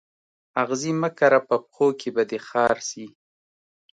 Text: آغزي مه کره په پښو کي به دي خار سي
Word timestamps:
آغزي 0.61 0.91
مه 1.01 1.09
کره 1.17 1.39
په 1.47 1.55
پښو 1.65 1.87
کي 1.99 2.09
به 2.15 2.23
دي 2.29 2.39
خار 2.47 2.77
سي 2.89 3.05